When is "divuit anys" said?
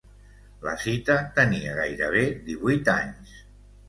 2.47-3.37